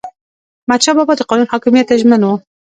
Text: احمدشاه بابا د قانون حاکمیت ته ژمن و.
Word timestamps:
احمدشاه 0.63 0.95
بابا 0.97 1.13
د 1.17 1.21
قانون 1.29 1.47
حاکمیت 1.53 1.85
ته 1.89 1.95
ژمن 2.01 2.21
و. 2.25 2.29